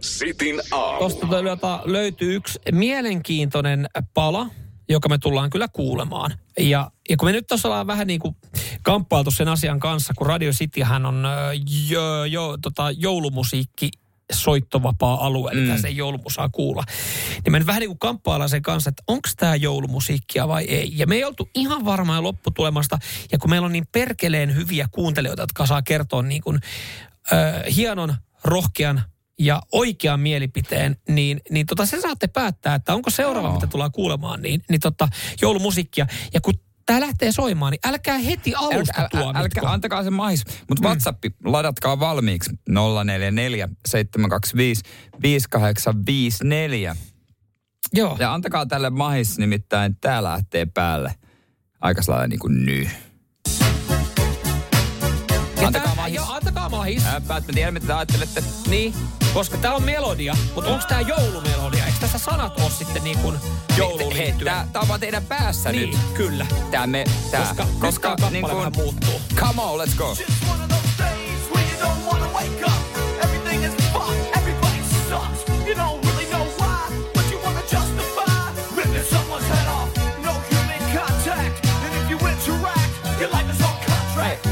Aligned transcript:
Sitin 0.00 0.60
aamu. 0.70 0.98
Tuosta 0.98 1.82
löytyy 1.84 2.34
yksi 2.34 2.58
mielenkiintoinen 2.72 3.86
pala, 4.14 4.46
joka 4.88 5.08
me 5.08 5.18
tullaan 5.18 5.50
kyllä 5.50 5.68
kuulemaan. 5.68 6.34
Ja, 6.58 6.90
ja 7.08 7.16
kun 7.16 7.28
me 7.28 7.32
nyt 7.32 7.46
tuossa 7.46 7.68
ollaan 7.68 7.86
vähän 7.86 8.06
niin 8.06 8.20
kuin 8.20 8.36
kamppailtu 8.82 9.30
sen 9.30 9.48
asian 9.48 9.80
kanssa, 9.80 10.14
kun 10.18 10.26
Radio 10.26 10.52
Cityhän 10.52 11.06
on 11.06 11.26
jo, 11.88 12.24
jo, 12.24 12.58
tota, 12.62 12.90
joulumusiikki 12.90 13.90
soittovapaa 14.32 15.26
alue, 15.26 15.50
eli 15.52 15.60
mm. 15.60 15.78
se 15.78 15.88
joulumusaa 15.88 16.48
kuulla. 16.48 16.84
Niin 17.44 17.52
me 17.52 17.58
nyt 17.58 17.66
vähän 17.66 17.80
niin 17.80 17.90
kuin 17.90 17.98
kamppaillaan 17.98 18.48
sen 18.50 18.62
kanssa, 18.62 18.90
että 18.90 19.02
onko 19.06 19.28
tämä 19.36 19.54
joulumusiikkia 19.54 20.48
vai 20.48 20.64
ei. 20.64 20.92
Ja 20.94 21.06
me 21.06 21.14
ei 21.14 21.24
oltu 21.24 21.48
ihan 21.54 21.84
varmaa 21.84 22.22
lopputulemasta. 22.22 22.98
Ja 23.32 23.38
kun 23.38 23.50
meillä 23.50 23.66
on 23.66 23.72
niin 23.72 23.86
perkeleen 23.92 24.54
hyviä 24.54 24.88
kuuntelijoita, 24.90 25.42
jotka 25.42 25.66
saa 25.66 25.82
kertoa 25.82 26.22
niin 26.22 26.42
kuin, 26.42 26.60
äh, 27.32 27.74
hienon, 27.76 28.14
rohkean 28.44 29.02
ja 29.40 29.62
oikean 29.72 30.20
mielipiteen, 30.20 30.96
niin, 31.08 31.40
niin 31.50 31.66
tota, 31.66 31.86
se 31.86 32.00
saatte 32.00 32.26
päättää, 32.26 32.74
että 32.74 32.94
onko 32.94 33.10
seuraava, 33.10 33.48
no. 33.48 33.54
mitä 33.54 33.66
tullaan 33.66 33.92
kuulemaan, 33.92 34.42
niin, 34.42 34.62
niin 34.70 34.80
tota, 34.80 35.08
joulumusiikkia. 35.42 36.06
Ja 36.34 36.40
kun 36.40 36.54
tämä 36.86 37.00
lähtee 37.00 37.32
soimaan, 37.32 37.72
niin 37.72 37.80
älkää 37.84 38.18
heti 38.18 38.54
alusta 38.54 39.08
äl, 39.14 39.22
äl, 39.22 39.32
älkää, 39.34 39.72
antakaa 39.72 40.04
se 40.04 40.10
mahis. 40.10 40.44
Mutta 40.68 40.82
mm. 40.82 40.86
WhatsApp, 40.86 41.24
ladatkaa 41.44 42.00
valmiiksi 42.00 42.50
044 43.04 43.68
725 43.88 44.82
5854. 45.22 46.96
Joo. 47.92 48.16
Ja 48.20 48.34
antakaa 48.34 48.66
tälle 48.66 48.90
mahis, 48.90 49.38
nimittäin 49.38 49.96
tää 50.00 50.22
lähtee 50.22 50.66
päälle 50.66 51.14
aika 51.80 52.02
sellainen 52.02 52.30
niin 52.30 52.40
kuin 52.40 52.64
nyt. 52.64 52.88
Antakaa 55.66 55.94
mahis. 55.94 56.14
Joo, 56.14 56.26
mahis. 56.70 57.06
Ää, 57.06 57.20
mä 57.28 57.40
tiedän, 57.40 57.74
mitä 57.74 57.86
te 57.86 57.92
ajattelette. 57.92 58.44
Niin, 58.68 58.94
koska 59.34 59.56
tää 59.56 59.74
on 59.74 59.82
melodia, 59.82 60.36
mutta 60.54 60.70
onko 60.70 60.84
tää 60.88 61.00
joulumelodia? 61.00 61.86
Eikö 61.86 61.98
tässä 62.00 62.18
sanat 62.18 62.60
ole 62.60 62.70
sitten 62.70 63.04
niin 63.04 63.18
kuin 63.18 63.36
jouluun 63.76 64.16
Hei, 64.16 64.34
tää, 64.44 64.68
tää 64.72 64.82
on 64.82 64.88
vaan 64.88 65.00
teidän 65.00 65.24
päässä 65.24 65.72
niin, 65.72 65.90
nyt. 65.90 65.98
kyllä. 66.14 66.46
Tää 66.70 66.86
me, 66.86 67.04
tää. 67.30 67.46
Koska, 67.46 67.66
koska 67.80 68.16
nyt 68.20 68.30
niin 68.30 68.44
kuin, 68.44 68.56
vähän 68.56 68.72
muuttuu. 68.76 69.20
Come 69.36 69.62
on, 69.62 69.88
let's 69.88 69.96
go. 69.96 70.16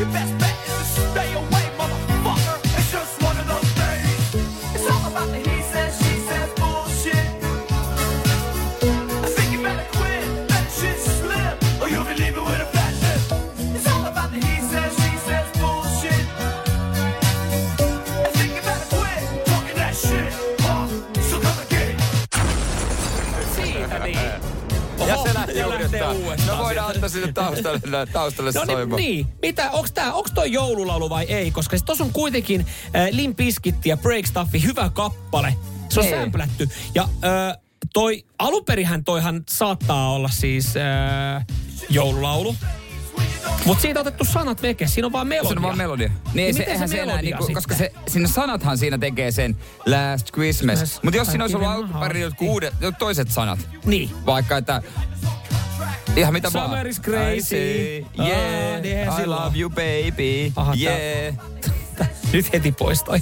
Your 0.00 0.08
best 0.12 0.39
Ja 25.10 25.22
se 25.22 25.34
lähtee 25.34 25.64
uudestaan. 25.64 26.16
uudestaan. 26.16 26.58
No 26.58 26.64
voidaan 26.64 26.90
antaa 26.94 27.08
sinne 27.08 27.32
taustalle, 27.32 28.06
taustalle 28.12 28.50
No 28.54 28.64
niin, 28.64 28.88
niin. 28.96 29.26
Mitä, 29.42 29.70
onks 29.70 29.92
tää, 29.92 30.12
onks 30.12 30.32
toi 30.34 30.52
joululaulu 30.52 31.10
vai 31.10 31.24
ei? 31.24 31.50
Koska 31.50 31.76
siis 31.76 31.84
tossa 31.84 32.04
on 32.04 32.12
kuitenkin 32.12 32.60
äh, 32.96 33.08
Limp 33.10 33.36
Bizkit 33.36 33.86
ja 33.86 33.96
Break 33.96 34.26
Stuffi 34.26 34.62
hyvä 34.62 34.90
kappale. 34.94 35.54
Se 35.88 36.00
on 36.00 36.06
Ei. 36.06 36.12
sämplätty. 36.12 36.68
Ja 36.94 37.02
äh, 37.02 37.58
toi, 37.92 38.24
alunperihän 38.38 39.04
toihan 39.04 39.42
saattaa 39.48 40.12
olla 40.12 40.28
siis 40.28 40.74
äh, 40.76 41.46
joululaulu. 41.90 42.56
Mutta 43.70 43.82
siitä 43.82 44.00
on 44.00 44.06
otettu 44.06 44.24
sanat 44.24 44.62
veke. 44.62 44.86
Siinä 44.86 45.06
on 45.06 45.12
vaan 45.12 45.26
melodia. 45.26 45.48
Se 45.48 45.58
on 45.58 45.62
vaan 45.62 45.76
melodia. 45.76 46.08
Niin, 46.08 46.20
Niin 46.34 46.46
ei 46.46 46.52
se, 46.52 46.58
miten 46.58 46.72
eihän 46.72 46.88
se 46.88 46.96
se 46.96 47.02
enää, 47.02 47.22
niinku, 47.22 47.48
koska 47.54 47.74
se, 47.74 47.92
sinne 48.08 48.28
sanathan 48.28 48.78
siinä 48.78 48.98
tekee 48.98 49.30
sen 49.30 49.56
Last 49.86 50.32
Christmas. 50.32 51.00
Mutta 51.02 51.16
jos 51.16 51.28
siinä 51.28 51.44
olisi 51.44 51.56
ollut 51.56 51.68
alkuperin 51.70 52.22
jotkut 52.22 52.48
uudet, 52.48 52.74
toiset 52.98 53.30
sanat. 53.30 53.58
Niin. 53.84 54.10
Vaikka, 54.26 54.56
että 54.56 54.82
ihan 56.16 56.32
mitä 56.32 56.52
vaan. 56.52 56.66
Summer 56.66 56.86
is 56.86 57.00
crazy. 57.00 57.56
I 57.56 58.06
Ah, 58.18 58.26
yeah, 58.28 58.82
niin 58.82 58.98
eihän 58.98 59.22
I 59.22 59.26
love 59.26 59.58
you 59.58 59.70
baby, 59.70 60.52
Aha, 60.56 60.74
tää- 60.84 60.98
yeah. 60.98 61.34
Nyt 62.32 62.52
heti 62.52 62.72
pois 62.72 63.02
toi. 63.02 63.18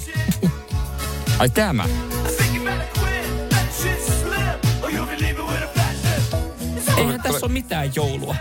Ai 1.39 1.49
tämä. 1.49 1.85
I 1.85 2.31
think 2.35 2.55
you 2.55 2.65
better 2.65 2.87
quit, 3.03 3.51
let 3.51 3.73
shit 3.81 4.05
slip, 4.05 4.83
or 4.83 4.89
you'll 4.91 5.05
be 5.05 5.17
leaving 5.25 5.47
with 5.49 5.63
a 5.63 5.67
fat 5.67 5.95
lip. 6.03 6.41
It's 6.77 6.91
all 6.91 6.97
Eihän 6.97 7.21
tässä 7.21 7.45
ole 7.45 7.53
mitään 7.53 7.95
joulua. 7.95 8.35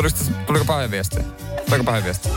Tuliko, 0.00 0.18
tuliko 0.46 0.64
pahoja 0.64 0.90
viestejä? 0.90 1.24
Tuliko 1.66 1.84
pahoja 1.84 2.04
viestejä? 2.04 2.34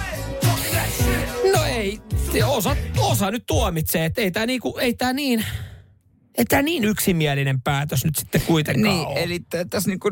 No 1.53 1.63
ei, 1.66 2.00
osa, 2.46 2.75
osa 2.97 3.31
nyt 3.31 3.44
tuomitsee, 3.46 4.06
että 4.06 4.22
ei 4.22 4.31
tää, 4.31 4.46
niinku, 4.46 4.78
ei 4.78 4.94
tää 4.94 5.13
niin... 5.13 5.46
Ei 6.38 6.46
tää 6.46 6.62
niin 6.62 6.84
yksimielinen 6.84 7.62
päätös 7.62 8.06
nyt 8.06 8.16
sitten 8.16 8.41
kuitenkaan 8.41 8.96
Niin, 8.96 9.07
ole. 9.07 9.24
eli 9.24 9.40
t- 9.40 9.69
tässä 9.69 9.90
niinku, 9.90 10.09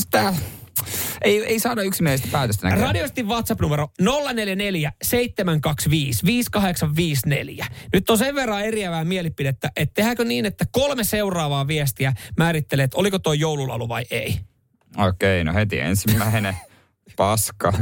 sitä, 0.00 0.34
ei, 1.24 1.44
ei 1.44 1.58
saada 1.60 1.82
yksimielistä 1.82 2.28
päätöstä 2.32 2.66
näköjään. 2.66 2.88
Radioistin 2.88 3.28
WhatsApp-numero 3.28 3.88
044 4.00 4.92
725 5.02 6.26
5854. 6.26 7.66
Nyt 7.92 8.10
on 8.10 8.18
sen 8.18 8.34
verran 8.34 8.64
eriävää 8.64 9.04
mielipidettä, 9.04 9.70
että 9.76 9.94
tehdäänkö 9.94 10.24
niin, 10.24 10.46
että 10.46 10.64
kolme 10.70 11.04
seuraavaa 11.04 11.66
viestiä 11.66 12.12
määrittelee, 12.36 12.84
että 12.84 12.98
oliko 12.98 13.18
tuo 13.18 13.32
joululaulu 13.32 13.88
vai 13.88 14.04
ei. 14.10 14.40
Okei, 14.96 15.44
no 15.44 15.54
heti 15.54 15.80
ensimmäinen 15.80 16.56
paska 17.18 17.72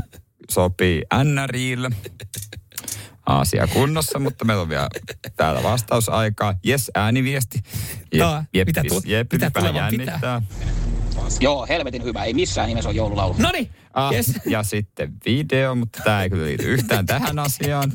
sopii 0.50 1.02
NRIlle. 1.24 1.90
Asia 3.26 3.66
kunnossa, 3.66 4.18
mutta 4.18 4.44
meillä 4.44 4.62
on 4.62 4.68
vielä 4.68 4.88
täällä 5.36 5.62
vastausaikaa. 5.62 6.54
Yes, 6.68 6.90
ääniviesti. 6.94 7.58
No, 8.18 8.44
mitä 8.66 8.82
tu- 8.88 9.02
jep, 9.06 9.32
mitä 9.32 9.50
vähän 9.54 9.72
tulevan 9.74 9.94
jännittää. 9.94 10.42
Joo, 11.40 11.66
helvetin 11.68 12.04
hyvä. 12.04 12.24
Ei 12.24 12.34
missään 12.34 12.68
nimessä 12.68 12.88
ole 12.88 12.96
joululaulu. 12.96 13.34
No 13.38 13.50
niin, 13.52 13.70
Ah, 13.94 14.12
yes. 14.12 14.32
Ja 14.46 14.62
sitten 14.62 15.12
video, 15.26 15.74
mutta 15.74 16.00
tämä 16.04 16.22
ei 16.22 16.30
kyllä 16.30 16.44
liity 16.44 16.64
yhtään 16.72 17.06
tähän 17.06 17.38
asiaan. 17.38 17.92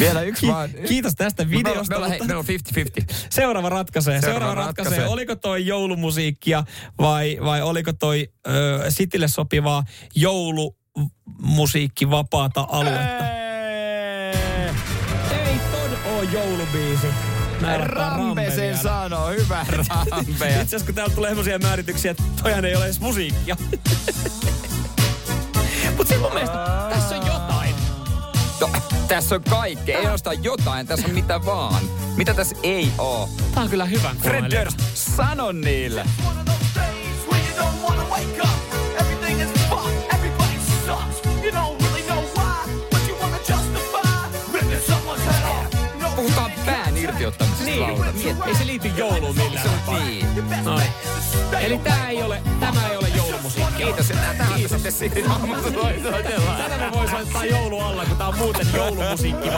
Vielä 0.00 0.22
yksi 0.22 0.46
vaan. 0.46 0.70
Kiitos 0.88 1.14
tästä 1.14 1.42
on- 1.42 1.50
videosta. 1.50 1.94
Hei, 2.00 2.08
mutta- 2.08 2.24
meillä 2.24 2.38
on 2.38 2.46
50-50. 2.46 3.14
Seuraava 3.30 3.68
ratkaisee. 3.68 4.20
Seuraava, 4.20 4.38
Seuraava 4.40 4.66
ratkaisee. 4.66 4.90
ratkaisee. 4.90 5.12
Oliko 5.12 5.36
toi 5.36 5.66
joulumusiikkia 5.66 6.64
vai, 7.00 7.38
vai 7.44 7.62
oliko 7.62 7.92
toi 7.92 8.28
ö, 8.48 8.84
Sitille 8.90 9.28
sopivaa 9.28 9.84
joulumusiikki 10.14 12.10
vapaata 12.10 12.66
aluetta? 12.70 13.24
Ei 15.30 15.56
ton 15.72 16.12
oo 16.14 16.22
joulubiisi. 16.22 17.06
Rampe 17.78 18.50
sen 18.50 18.78
sanoo, 18.78 19.28
hyvä 19.30 19.66
Rampe. 19.88 20.48
Itse 20.48 20.60
asiassa 20.60 20.86
kun 20.86 20.94
täältä 20.94 21.14
tulee 21.14 21.30
semmoisia 21.30 21.58
määrityksiä, 21.58 22.10
että 22.10 22.22
toihan 22.42 22.64
ei 22.64 22.76
ole 22.76 22.84
edes 22.84 23.00
musiikkia. 23.00 23.56
Mut 25.96 26.08
se 26.08 26.18
mun 26.18 26.32
mielestä 26.32 26.89
tässä 29.10 29.34
on 29.34 29.42
kaikkea, 29.50 29.98
ei 29.98 30.04
ainoastaan 30.04 30.44
jotain, 30.44 30.86
tässä 30.86 31.08
on 31.08 31.14
mitä 31.14 31.44
vaan. 31.44 31.82
Mitä 32.16 32.34
tässä 32.34 32.56
ei 32.62 32.92
oo? 32.98 33.28
Tää 33.54 33.62
on 33.62 33.70
kyllä 33.70 33.84
hyvän 33.84 34.16
Fred. 34.16 34.44
Durst, 34.60 34.78
sano 34.94 35.52
niille. 35.52 36.04
Puhutaan 46.16 46.52
pään 46.66 46.96
irtiottamisesta 46.96 47.64
Niin, 47.64 48.36
ei 48.46 48.54
se 48.54 48.66
liity 48.66 48.88
jouluun 48.88 49.36
millään 49.36 49.62
Se 49.62 49.68
on 49.68 49.74
tapaa. 49.80 50.04
niin. 50.04 50.26
Noin. 50.64 50.82
Eli 51.60 51.78
tää 51.78 52.08
ei 52.08 52.22
ole, 52.22 52.42
tämä 52.60 52.88
ei 52.90 52.96
ole 52.96 52.99
Kiitos, 53.84 54.08
tähän 54.08 54.60
sitten 54.90 55.30
aamussa 55.30 55.74
voi 55.74 56.00
soitella. 56.02 56.54
Tätä 56.56 56.78
me 56.78 56.92
voi 56.92 57.08
soittaa 57.08 57.44
joulu 57.44 57.80
alla, 57.80 58.04
kun 58.04 58.16
tää 58.16 58.28
on 58.28 58.38
muuten 58.38 58.66
joulumusiikki. 58.74 59.48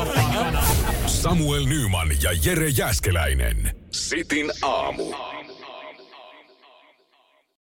Samuel 1.06 1.64
Nyman 1.66 2.08
ja 2.22 2.30
Jere 2.44 2.68
Jäskeläinen. 2.68 3.76
Sitin 3.90 4.52
aamu. 4.62 5.04